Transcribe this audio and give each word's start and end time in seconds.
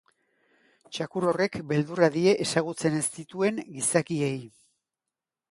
Txakur 0.95 1.27
horrek 1.31 1.57
beldurra 1.71 2.09
die 2.15 2.33
ezagutzen 2.47 2.97
ez 3.01 3.03
dituen 3.19 3.61
gizakiei. 3.77 4.35